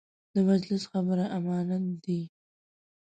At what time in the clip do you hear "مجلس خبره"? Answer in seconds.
0.49-1.25